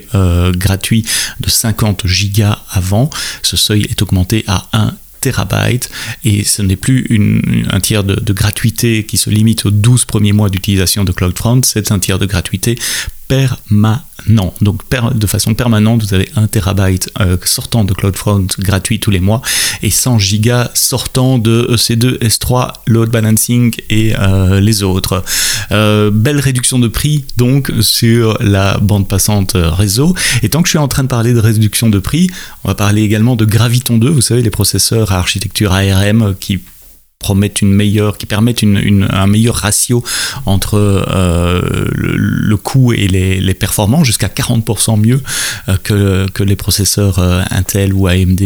gratuit 0.54 1.06
de 1.40 1.50
50 1.50 2.06
gigas 2.06 2.60
avant. 2.72 3.10
Ce 3.42 3.58
seuil 3.58 3.84
est 3.84 4.02
augmenté 4.02 4.44
à 4.48 4.68
1 4.74 4.94
terabyte 5.22 5.90
et 6.24 6.44
ce 6.44 6.62
n'est 6.62 6.76
plus 6.76 7.08
un 7.70 7.80
tiers 7.80 8.04
de, 8.04 8.16
de, 8.16 8.34
gratuité 8.34 9.04
qui 9.04 9.18
se 9.18 9.30
limite 9.30 9.66
aux 9.66 9.72
12 9.72 10.06
premiers 10.06 10.34
mois 10.34 10.50
d'utilisation 10.50 11.04
de 11.04 11.12
CloudFront, 11.12 11.62
c'est 11.64 11.92
un 11.92 12.00
tiers 12.00 12.20
de 12.20 12.26
gratuité 12.26 12.78
permanent. 13.32 14.54
Donc 14.60 14.82
de 15.16 15.26
façon 15.26 15.54
permanente, 15.54 16.04
vous 16.04 16.14
avez 16.14 16.30
1 16.36 16.48
terabyte 16.48 17.10
euh, 17.22 17.38
sortant 17.46 17.86
de 17.86 17.94
CloudFront 17.94 18.46
gratuit 18.60 19.00
tous 19.00 19.10
les 19.10 19.22
mois 19.22 19.42
et 19.82 19.90
100 19.90 20.20
gigas 20.20 20.70
sortant 20.74 21.38
de 21.38 21.66
EC2, 21.72 22.20
S3, 22.20 22.74
Load 22.88 23.10
Balancing 23.10 23.74
et 23.90 24.14
euh, 24.20 24.60
les 24.60 24.84
autres. 24.84 25.24
Euh, 25.72 26.12
belle 26.12 26.42
réduction 26.42 26.78
de 26.78 26.90
prix 26.90 27.24
donc 27.38 27.72
sur 27.80 28.38
la 28.42 28.78
bande 28.80 29.08
passante 29.08 29.54
réseau. 29.56 30.14
Et 30.44 30.50
tant 30.50 30.62
que 30.62 30.68
je 30.68 30.72
suis 30.72 30.78
en 30.78 30.90
train 30.90 31.04
de 31.04 31.08
parler 31.08 31.34
de 31.34 31.40
réduction 31.40 31.90
de 31.90 32.00
prix, 32.00 32.30
on 32.66 32.68
va 32.68 32.76
parler 32.76 33.02
également 33.04 33.38
de 33.38 33.46
Graviton 33.46 33.98
2, 33.98 34.10
vous 34.10 34.20
savez 34.20 34.42
les 34.42 34.50
processeurs 34.50 35.14
à 35.14 35.20
architecture 35.20 35.72
ARM 35.72 36.36
qui 36.38 36.60
promettent 37.22 37.62
une 37.62 37.72
meilleure, 37.72 38.18
qui 38.18 38.26
permettent 38.26 38.64
une, 38.64 39.08
un 39.10 39.28
meilleur 39.28 39.56
ratio 39.56 40.04
entre 40.46 40.76
euh, 40.76 41.62
le, 41.94 42.58
coût 42.58 42.94
et 42.94 43.08
les, 43.08 43.40
les 43.40 43.54
performances, 43.54 44.06
jusqu'à 44.06 44.28
40% 44.28 45.00
mieux 45.00 45.22
euh, 45.70 45.78
que, 45.84 46.26
que, 46.34 46.44
les 46.44 46.56
processeurs 46.56 47.20
euh, 47.20 47.44
Intel 47.52 47.94
ou 47.94 48.08
AMD 48.08 48.42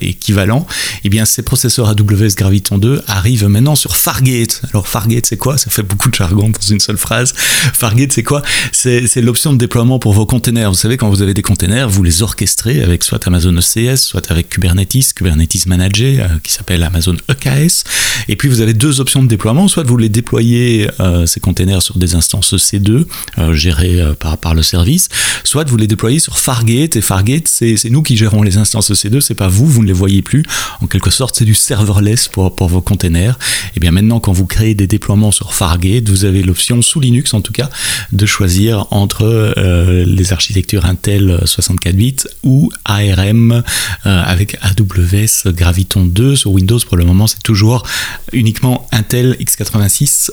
équivalents. 0.00 0.66
Et 0.68 1.06
eh 1.06 1.08
bien, 1.08 1.24
ces 1.24 1.42
processeurs 1.42 1.88
AWS 1.88 2.34
Graviton 2.36 2.78
2 2.78 3.02
arrivent 3.06 3.46
maintenant 3.46 3.76
sur 3.76 3.96
Fargate. 3.96 4.62
Alors, 4.72 4.88
Fargate, 4.88 5.26
c'est 5.26 5.36
quoi? 5.36 5.56
Ça 5.56 5.70
fait 5.70 5.84
beaucoup 5.84 6.08
de 6.08 6.14
jargon 6.14 6.50
dans 6.50 6.66
une 6.68 6.80
seule 6.80 6.98
phrase. 6.98 7.32
Fargate, 7.36 8.12
c'est 8.12 8.24
quoi? 8.24 8.42
C'est 8.72 9.22
l'option 9.22 9.52
de 9.52 9.58
déploiement 9.58 9.98
pour 10.00 10.12
vos 10.12 10.26
containers. 10.26 10.70
Vous 10.70 10.76
savez, 10.76 10.96
quand 10.96 11.08
vous 11.08 11.22
avez 11.22 11.34
des 11.34 11.42
containers, 11.42 11.88
vous 11.88 12.02
les 12.02 12.22
orchestrez 12.22 12.82
avec 12.82 13.04
soit 13.04 13.24
Amazon 13.26 13.54
ECS, 13.56 13.98
soit 13.98 14.30
avec 14.32 14.48
Kubernetes, 14.48 15.14
Kubernetes 15.14 15.66
Manager, 15.66 16.28
qui 16.42 16.52
s'appelle 16.52 16.82
Amazon 16.82 17.16
EKS. 17.30 17.84
Et 18.28 18.36
puis 18.36 18.48
vous 18.48 18.60
avez 18.60 18.74
deux 18.74 19.00
options 19.00 19.22
de 19.22 19.28
déploiement, 19.28 19.68
soit 19.68 19.84
vous 19.84 19.96
les 19.96 20.08
déployez 20.08 20.88
euh, 21.00 21.26
ces 21.26 21.40
containers 21.40 21.82
sur 21.82 21.98
des 21.98 22.14
instances 22.14 22.54
C2 22.54 23.04
euh, 23.38 23.54
gérées 23.54 24.00
euh, 24.00 24.14
par, 24.14 24.38
par 24.38 24.54
le 24.54 24.62
service, 24.62 25.08
soit 25.44 25.68
vous 25.68 25.76
les 25.76 25.86
déployez 25.86 26.18
sur 26.18 26.38
Fargate. 26.38 26.96
Et 26.96 27.00
Fargate, 27.00 27.48
c'est 27.48 27.76
nous 27.90 28.02
qui 28.02 28.16
gérons 28.16 28.42
les 28.42 28.56
instances 28.56 28.90
C2, 28.90 29.20
c'est 29.20 29.34
pas 29.34 29.48
vous, 29.48 29.66
vous 29.66 29.82
ne 29.82 29.88
les 29.88 29.92
voyez 29.92 30.22
plus. 30.22 30.44
En 30.80 30.86
quelque 30.86 31.10
sorte, 31.10 31.36
c'est 31.36 31.44
du 31.44 31.54
serverless 31.54 32.28
pour, 32.28 32.54
pour 32.54 32.68
vos 32.68 32.80
containers. 32.80 33.38
Et 33.76 33.80
bien 33.80 33.90
maintenant, 33.90 34.20
quand 34.20 34.32
vous 34.32 34.46
créez 34.46 34.74
des 34.74 34.86
déploiements 34.86 35.30
sur 35.30 35.54
Fargate, 35.54 36.08
vous 36.08 36.24
avez 36.24 36.42
l'option 36.42 36.82
sous 36.82 37.00
Linux 37.00 37.34
en 37.34 37.40
tout 37.40 37.52
cas 37.52 37.70
de 38.12 38.26
choisir 38.26 38.86
entre 38.90 39.54
les 40.06 40.32
architectures 40.32 40.84
Intel 40.84 41.40
64 41.44 41.96
bits 41.96 42.16
ou 42.42 42.70
ARM 42.84 43.62
avec 44.04 44.56
AWS 44.62 45.52
Graviton 45.52 46.04
2 46.04 46.36
sur 46.36 46.52
Windows. 46.52 46.78
Pour 46.86 46.96
le 46.96 47.04
moment, 47.04 47.26
c'est 47.26 47.42
toujours 47.42 47.84
uniquement 48.32 48.88
Intel 48.92 49.36
x86 49.40 50.30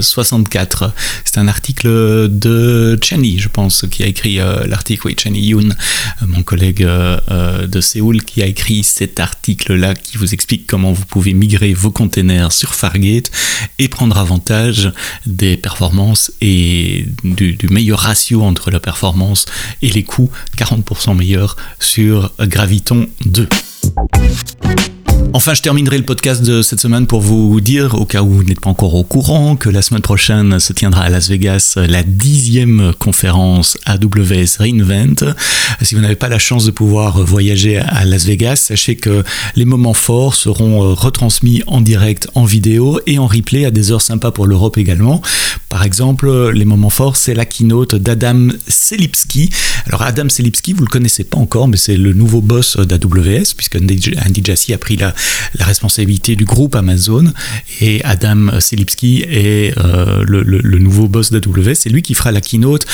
64. 0.00 0.92
C'est 1.24 1.38
un 1.38 1.48
article 1.48 2.28
de 2.28 2.98
Chenny, 3.02 3.38
je 3.38 3.48
pense, 3.48 3.86
qui 3.90 4.02
a 4.02 4.06
écrit 4.06 4.40
euh, 4.40 4.66
l'article, 4.66 5.06
oui, 5.06 5.16
Chenny 5.18 5.40
Yoon, 5.40 5.70
euh, 5.70 6.26
mon 6.26 6.42
collègue 6.42 6.82
euh, 6.82 7.66
de 7.66 7.80
Séoul, 7.80 8.22
qui 8.22 8.42
a 8.42 8.46
écrit 8.46 8.84
cet 8.84 9.20
article-là 9.20 9.94
qui 9.94 10.16
vous 10.16 10.34
explique 10.34 10.66
comment 10.66 10.92
vous 10.92 11.04
pouvez 11.04 11.34
migrer 11.34 11.74
vos 11.74 11.90
containers 11.90 12.52
sur 12.52 12.74
Fargate 12.74 13.30
et 13.78 13.88
prendre 13.88 14.18
avantage 14.18 14.92
des 15.26 15.56
performances 15.56 16.32
et 16.40 17.06
du, 17.24 17.54
du 17.54 17.68
meilleur 17.68 18.00
ratio 18.00 18.42
entre 18.42 18.70
la 18.70 18.80
performance 18.80 19.46
et 19.82 19.90
les 19.90 20.02
coûts, 20.02 20.30
40% 20.56 21.16
meilleur 21.16 21.56
sur 21.80 22.32
Graviton 22.38 23.08
2. 23.26 23.48
Enfin, 25.32 25.54
je 25.54 25.62
terminerai 25.62 25.98
le 25.98 26.04
podcast 26.04 26.42
de 26.42 26.62
cette 26.62 26.80
semaine 26.80 27.06
pour 27.06 27.20
vous 27.20 27.60
dire, 27.60 27.94
au 27.94 28.04
cas 28.04 28.22
où 28.22 28.30
vous 28.30 28.44
n'êtes 28.44 28.60
pas 28.60 28.70
encore 28.70 28.94
au 28.94 29.04
courant, 29.04 29.56
que 29.56 29.68
la 29.68 29.82
semaine 29.82 30.02
prochaine 30.02 30.60
se 30.60 30.72
tiendra 30.72 31.02
à 31.02 31.08
Las 31.08 31.28
Vegas 31.28 31.74
la 31.76 32.02
dixième 32.02 32.92
conférence 32.98 33.76
AWS 33.86 34.58
Reinvent. 34.58 35.34
Si 35.82 35.94
vous 35.94 36.00
n'avez 36.00 36.16
pas 36.16 36.28
la 36.28 36.38
chance 36.38 36.64
de 36.66 36.70
pouvoir 36.70 37.24
voyager 37.24 37.78
à 37.78 38.04
Las 38.04 38.24
Vegas, 38.26 38.56
sachez 38.56 38.96
que 38.96 39.24
les 39.56 39.64
moments 39.64 39.94
forts 39.94 40.34
seront 40.34 40.82
euh, 40.82 40.94
retransmis 40.94 41.62
en 41.66 41.80
direct, 41.80 42.28
en 42.34 42.44
vidéo 42.44 43.00
et 43.06 43.18
en 43.18 43.26
replay 43.26 43.64
à 43.64 43.70
des 43.70 43.90
heures 43.90 44.02
sympas 44.02 44.30
pour 44.30 44.46
l'Europe 44.46 44.78
également. 44.78 45.20
Par 45.68 45.82
exemple, 45.84 46.50
les 46.50 46.64
moments 46.64 46.90
forts, 46.90 47.16
c'est 47.16 47.34
la 47.34 47.44
keynote 47.44 47.96
d'Adam 47.96 48.48
Selipsky. 48.68 49.50
Alors 49.86 50.02
Adam 50.02 50.28
Selipsky, 50.28 50.72
vous 50.72 50.82
le 50.84 50.88
connaissez 50.88 51.24
pas 51.24 51.38
encore, 51.38 51.66
mais 51.66 51.76
c'est 51.76 51.96
le 51.96 52.12
nouveau 52.12 52.40
boss 52.40 52.76
d'AWS, 52.76 53.54
puisque 53.56 53.76
Andy 53.76 54.42
Jassy 54.44 54.72
a 54.72 54.78
pris 54.78 54.96
la, 54.96 55.13
la 55.58 55.64
responsabilité 55.64 56.36
du 56.36 56.44
groupe 56.44 56.74
Amazon 56.74 57.32
et 57.80 58.02
Adam 58.04 58.60
Selipsky 58.60 59.24
est 59.28 59.76
euh, 59.78 60.24
le, 60.26 60.78
nouveau 60.78 61.08
boss 61.08 61.30
d'AWS. 61.30 61.74
C'est 61.74 61.90
lui 61.90 62.02
qui 62.02 62.14
fera 62.14 62.32
la 62.32 62.40
keynote 62.40 62.86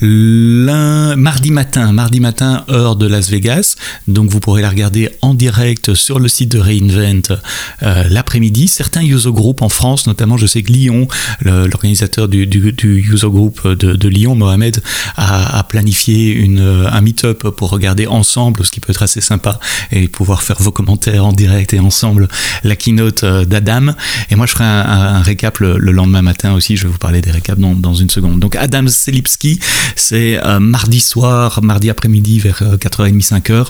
mardi 0.00 1.50
matin, 1.50 1.92
mardi 1.92 2.20
matin 2.20 2.64
heure 2.70 2.96
de 2.96 3.06
Las 3.06 3.30
Vegas. 3.30 3.76
Donc 4.08 4.30
vous 4.30 4.40
pourrez 4.40 4.62
la 4.62 4.70
regarder 4.70 5.10
en 5.22 5.34
direct 5.34 5.94
sur 5.94 6.18
le 6.18 6.28
site 6.28 6.52
de 6.52 6.58
Reinvent 6.58 7.38
euh, 7.82 8.04
l'après-midi. 8.08 8.68
Certains 8.68 9.02
user 9.02 9.32
groups 9.32 9.62
en 9.62 9.68
France, 9.68 10.06
notamment 10.06 10.36
je 10.36 10.46
sais 10.46 10.62
que 10.62 10.72
Lyon, 10.72 11.08
l'organisateur 11.44 12.28
du, 12.28 12.44
user 12.44 13.28
group 13.28 13.66
de, 13.66 14.08
Lyon, 14.08 14.34
Mohamed, 14.34 14.82
a, 15.16 15.62
planifié 15.68 16.32
une, 16.32 16.60
un 16.60 17.00
meet-up 17.00 17.48
pour 17.50 17.70
regarder 17.70 18.06
ensemble, 18.06 18.64
ce 18.64 18.70
qui 18.70 18.80
peut 18.80 18.90
être 18.90 19.02
assez 19.02 19.20
sympa 19.20 19.58
et 19.90 20.08
pouvoir 20.08 20.42
faire 20.42 20.56
vos 20.60 20.70
commentaires 20.70 21.24
en 21.24 21.32
direct 21.32 21.65
ensemble 21.74 22.28
la 22.64 22.76
keynote 22.76 23.24
euh, 23.24 23.44
d'Adam. 23.44 23.94
Et 24.30 24.36
moi, 24.36 24.46
je 24.46 24.52
ferai 24.52 24.64
un, 24.64 25.20
récap 25.22 25.58
le, 25.58 25.76
lendemain 25.78 26.22
matin 26.22 26.54
aussi. 26.54 26.76
Je 26.76 26.84
vais 26.84 26.92
vous 26.92 26.98
parler 26.98 27.20
des 27.20 27.30
récaps 27.30 27.58
dans, 27.58 27.94
une 27.94 28.10
seconde. 28.10 28.40
Donc, 28.40 28.56
Adam 28.56 28.86
Selipsky, 28.88 29.60
c'est 29.94 30.38
euh, 30.44 30.60
mardi 30.60 31.00
soir, 31.00 31.62
mardi 31.62 31.90
après-midi 31.90 32.38
vers 32.38 32.62
4h30, 32.62 33.14
euh, 33.14 33.38
5h. 33.38 33.66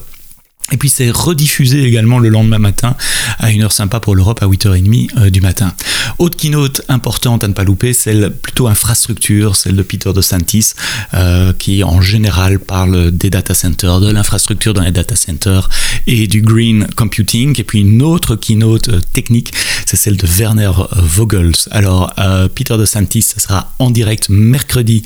Et 0.72 0.76
puis 0.78 0.88
c'est 0.88 1.10
rediffusé 1.10 1.84
également 1.84 2.18
le 2.18 2.28
lendemain 2.28 2.58
matin 2.58 2.96
à 3.38 3.52
une 3.52 3.62
heure 3.62 3.72
sympa 3.72 4.00
pour 4.00 4.16
l'Europe 4.16 4.42
à 4.42 4.46
8h30 4.46 5.10
euh, 5.16 5.30
du 5.30 5.40
matin. 5.40 5.72
Autre 6.18 6.36
keynote 6.36 6.82
importante 6.88 7.44
à 7.44 7.48
ne 7.48 7.52
pas 7.52 7.62
louper, 7.62 7.92
celle 7.92 8.32
plutôt 8.32 8.66
infrastructure, 8.66 9.54
celle 9.54 9.76
de 9.76 9.82
Peter 9.82 10.12
De 10.12 10.20
Santis, 10.20 10.72
euh, 11.14 11.52
qui 11.52 11.84
en 11.84 12.00
général 12.00 12.58
parle 12.58 13.12
des 13.12 13.30
data 13.30 13.54
centers, 13.54 14.00
de 14.00 14.10
l'infrastructure 14.10 14.74
dans 14.74 14.82
les 14.82 14.90
data 14.90 15.14
centers 15.14 15.68
et 16.08 16.26
du 16.26 16.42
green 16.42 16.86
computing. 16.96 17.58
Et 17.60 17.64
puis 17.64 17.80
une 17.80 18.02
autre 18.02 18.34
keynote 18.34 18.88
euh, 18.88 19.00
technique, 19.12 19.52
c'est 19.86 19.96
celle 19.96 20.16
de 20.16 20.26
Werner 20.26 20.72
Vogels. 20.96 21.54
Alors 21.70 22.12
Peter 22.54 22.76
De 22.76 22.84
Santis, 22.84 23.22
sera 23.22 23.72
en 23.78 23.90
direct 23.90 24.28
mercredi, 24.28 25.02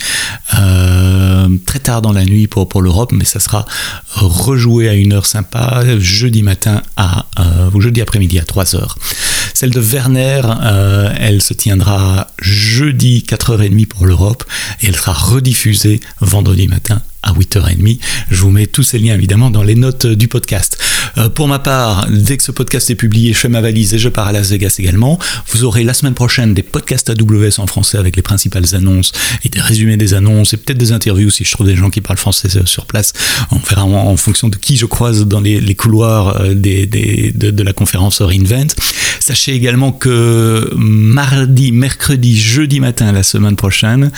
très 0.50 1.78
tard 1.78 2.02
dans 2.02 2.12
la 2.12 2.24
nuit 2.24 2.46
pour, 2.46 2.82
l'Europe, 2.82 3.12
mais 3.12 3.24
ça 3.24 3.40
sera 3.40 3.66
rejoué 4.14 4.88
à 4.88 4.94
une 4.94 5.12
heure 5.12 5.26
sympa 5.26 5.84
jeudi 5.98 6.42
matin 6.42 6.82
à, 6.96 7.26
euh, 7.38 7.70
ou 7.74 7.80
jeudi 7.80 8.00
après-midi 8.00 8.38
à 8.38 8.42
3h. 8.42 8.94
Celle 9.54 9.70
de 9.70 9.80
Werner, 9.80 10.42
euh, 10.62 11.12
elle 11.18 11.42
se 11.42 11.54
tiendra 11.54 12.28
jeudi 12.40 13.24
4h30 13.26 13.86
pour 13.86 14.06
l'Europe 14.06 14.44
et 14.82 14.86
elle 14.86 14.96
sera 14.96 15.12
rediffusée 15.12 16.00
vendredi 16.20 16.68
matin 16.68 17.02
à 17.22 17.32
8h30. 17.32 17.98
Je 18.30 18.40
vous 18.40 18.50
mets 18.50 18.66
tous 18.66 18.82
ces 18.82 18.98
liens 18.98 19.14
évidemment 19.14 19.50
dans 19.50 19.62
les 19.62 19.74
notes 19.74 20.06
du 20.06 20.28
podcast. 20.28 20.78
Euh, 21.18 21.28
pour 21.28 21.48
ma 21.48 21.58
part, 21.58 22.06
dès 22.08 22.36
que 22.36 22.42
ce 22.42 22.52
podcast 22.52 22.88
est 22.90 22.94
publié, 22.94 23.32
je 23.32 23.38
fais 23.38 23.48
ma 23.48 23.60
valise 23.60 23.92
et 23.94 23.98
je 23.98 24.08
pars 24.08 24.26
à 24.26 24.32
Las 24.32 24.50
Vegas 24.50 24.76
également. 24.78 25.18
Vous 25.50 25.64
aurez 25.64 25.84
la 25.84 25.92
semaine 25.92 26.14
prochaine 26.14 26.54
des 26.54 26.62
podcasts 26.62 27.10
AWS 27.10 27.58
en 27.58 27.66
français 27.66 27.98
avec 27.98 28.16
les 28.16 28.22
principales 28.22 28.74
annonces 28.74 29.12
et 29.44 29.48
des 29.48 29.60
résumés 29.60 29.96
des 29.96 30.14
annonces 30.14 30.54
et 30.54 30.56
peut-être 30.56 30.78
des 30.78 30.92
interviews 30.92 31.30
si 31.30 31.44
je 31.44 31.50
trouve 31.50 31.66
des 31.66 31.76
gens 31.76 31.90
qui 31.90 32.00
parlent 32.00 32.18
français 32.18 32.48
sur 32.64 32.86
place. 32.86 33.12
On 33.50 33.58
verra 33.58 33.84
en, 33.84 34.16
fonction 34.16 34.48
de 34.48 34.56
qui 34.56 34.76
je 34.76 34.86
croise 34.86 35.26
dans 35.26 35.40
les, 35.40 35.74
couloirs 35.74 36.40
euh, 36.40 36.54
de, 36.54 37.62
la 37.62 37.72
conférence 37.72 38.22
Reinvent. 38.22 38.68
Sachez 39.20 39.39
également 39.48 39.92
que 39.92 40.70
mardi, 40.76 41.72
mercredi, 41.72 42.38
jeudi 42.38 42.80
matin, 42.80 43.12
la 43.12 43.22
semaine 43.22 43.56
prochaine, 43.56 44.10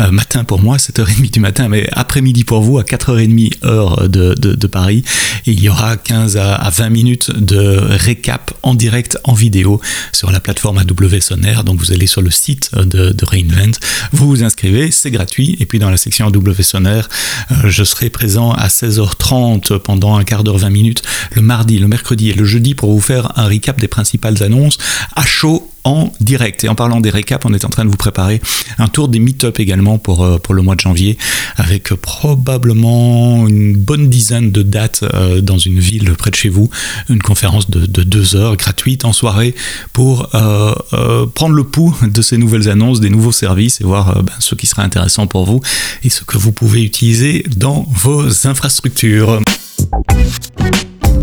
euh, 0.00 0.10
matin 0.10 0.44
pour 0.44 0.60
moi, 0.60 0.76
7h30 0.76 1.32
du 1.32 1.40
matin, 1.40 1.68
mais 1.68 1.88
après-midi 1.92 2.44
pour 2.44 2.62
vous, 2.62 2.78
à 2.78 2.82
4h30 2.82 3.64
heure 3.64 4.08
de, 4.08 4.66
Paris, 4.66 5.02
il 5.46 5.60
y 5.60 5.68
aura 5.68 5.96
15 5.96 6.36
à, 6.36 6.70
20 6.70 6.90
minutes 6.90 7.30
de 7.36 7.78
récap 7.80 8.52
en 8.62 8.74
direct, 8.74 9.18
en 9.24 9.32
vidéo, 9.32 9.80
sur 10.12 10.30
la 10.30 10.40
plateforme 10.40 10.78
AW 10.78 11.20
Sonaire. 11.20 11.64
Donc 11.64 11.80
vous 11.80 11.92
allez 11.92 12.06
sur 12.06 12.22
le 12.22 12.30
site 12.30 12.70
de, 12.74 13.10
de 13.10 13.24
Reinvent, 13.24 13.78
vous 14.12 14.28
vous 14.28 14.42
inscrivez, 14.44 14.90
c'est 14.90 15.10
gratuit, 15.10 15.56
et 15.60 15.66
puis 15.66 15.78
dans 15.78 15.90
la 15.90 15.96
section 15.96 16.26
AW 16.26 16.62
Sonaire, 16.62 17.08
euh, 17.50 17.68
je 17.68 17.84
serai 17.84 18.10
présent 18.10 18.52
à 18.52 18.68
16h30 18.68 19.78
pendant 19.78 20.16
un 20.16 20.24
quart 20.24 20.44
d'heure, 20.44 20.58
20 20.58 20.70
minutes, 20.70 21.02
le 21.32 21.42
mardi, 21.42 21.78
le 21.78 21.88
mercredi 21.88 22.30
et 22.30 22.34
le 22.34 22.44
jeudi 22.44 22.74
pour 22.74 22.92
vous 22.92 23.00
faire 23.00 23.32
un 23.36 23.46
récap 23.46 23.80
des 23.80 23.88
principales 23.88 24.42
annonces 24.42 24.67
à 25.14 25.24
chaud 25.24 25.70
en 25.84 26.12
direct. 26.20 26.64
Et 26.64 26.68
en 26.68 26.74
parlant 26.74 27.00
des 27.00 27.10
récaps, 27.10 27.44
on 27.46 27.54
est 27.54 27.64
en 27.64 27.68
train 27.68 27.84
de 27.84 27.90
vous 27.90 27.96
préparer 27.96 28.40
un 28.78 28.88
tour 28.88 29.08
des 29.08 29.18
meet-up 29.18 29.58
également 29.58 29.98
pour, 29.98 30.24
euh, 30.24 30.38
le 30.50 30.62
mois 30.62 30.74
de 30.74 30.80
janvier, 30.80 31.16
avec 31.56 31.94
probablement 31.94 33.46
une 33.46 33.76
bonne 33.76 34.08
dizaine 34.08 34.50
de 34.50 34.62
dates 34.62 35.02
euh, 35.02 35.40
dans 35.40 35.58
une 35.58 35.78
ville 35.78 36.12
près 36.12 36.30
de 36.30 36.36
chez 36.36 36.48
vous. 36.48 36.70
Une 37.08 37.22
conférence 37.22 37.70
de, 37.70 37.86
deux 37.86 38.36
heures 38.36 38.56
gratuite 38.56 39.04
en 39.04 39.12
soirée 39.12 39.54
pour 39.92 40.34
euh, 40.34 41.26
prendre 41.34 41.54
le 41.54 41.64
pouls 41.64 41.96
de 42.02 42.22
ces 42.22 42.38
nouvelles 42.38 42.68
annonces, 42.68 43.00
des 43.00 43.10
nouveaux 43.10 43.32
services 43.32 43.80
et 43.80 43.84
voir 43.84 44.22
ben, 44.22 44.32
ce 44.38 44.54
qui 44.54 44.66
sera 44.66 44.82
intéressant 44.82 45.26
pour 45.26 45.44
vous 45.44 45.60
et 46.02 46.10
ce 46.10 46.24
que 46.24 46.38
vous 46.38 46.52
pouvez 46.52 46.82
utiliser 46.82 47.44
dans 47.56 47.86
vos 47.90 48.46
infrastructures. 48.46 49.40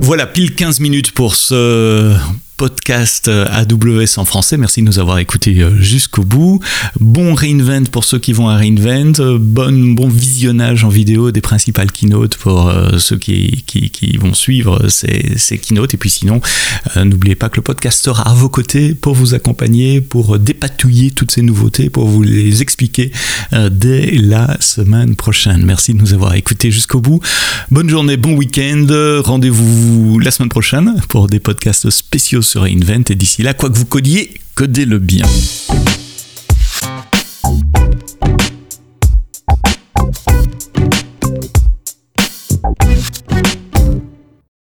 Voilà, 0.02 0.28
pile 0.28 0.54
15 0.54 0.80
minutes 0.82 1.12
pour 1.12 1.36
ce 1.36 2.16
podcast 2.58 3.28
euh, 3.28 3.46
AWS 3.52 4.18
en 4.18 4.26
français. 4.26 4.58
Merci 4.58 4.82
de 4.82 4.86
nous 4.86 5.00
avoir 5.00 5.20
écoutés 5.20 5.62
euh, 5.62 5.76
jusqu'au 5.78 6.24
bout. 6.24 6.60
Bon 7.00 7.34
reinvent 7.34 7.90
pour 7.90 8.04
ceux 8.04 8.20
qui 8.20 8.34
vont 8.34 8.48
à 8.48 8.58
reinvent. 8.58 9.20
Euh, 9.20 9.38
bon, 9.40 9.94
bon 9.94 10.08
visionnage 10.08 10.84
en 10.84 10.90
vidéo 10.90 11.32
des 11.32 11.42
principales 11.42 11.92
keynotes 11.92 12.38
pour 12.38 12.72
ceux 12.98 13.18
qui, 13.18 13.64
vont 14.20 14.34
suivre 14.34 14.88
ces, 14.90 15.34
ces 15.38 15.58
keynotes. 15.58 15.94
Et 15.94 15.98
puis 15.98 16.10
sinon, 16.10 16.42
n'oubliez 16.96 17.36
pas 17.36 17.50
que 17.50 17.58
le 17.58 17.62
podcast 17.62 18.04
sera 18.04 18.30
à 18.30 18.34
vos 18.34 18.50
côtés 18.50 18.94
pour 18.94 19.16
vous 19.16 19.34
accompagner, 19.34 20.02
pour 20.02 20.40
dépatouiller 20.40 21.12
toutes 21.12 21.32
ces 21.32 21.42
nouveautés, 21.42 21.90
pour 21.90 22.08
vous 22.08 22.24
les 22.24 22.62
expliquer 22.62 23.12
dès 23.72 24.12
la 24.12 24.58
semaine 24.60 25.16
prochaine. 25.16 25.66
Merci 25.66 25.94
de 25.94 26.00
nous 26.00 26.14
avoir 26.14 26.36
écoutés 26.36 26.72
jusqu'au 26.72 27.00
bout. 27.00 27.20
Bonne 27.72 27.90
journée, 27.90 28.18
bon 28.18 28.36
week-end. 28.36 28.88
Rendez-vous 29.24 30.20
la 30.20 30.32
semaine 30.32 30.50
prochaine 30.50 30.96
pour 31.10 31.28
des 31.28 31.40
podcasts 31.40 31.90
spéciaux 31.90 32.42
sur 32.46 32.64
Invent. 32.64 33.04
Et 33.10 33.16
d'ici 33.16 33.44
là, 33.44 33.54
quoi 33.54 33.70
que 33.70 33.78
vous 33.78 33.86
codiez, 33.86 34.40
codez-le 34.56 35.00
bien. 35.00 35.25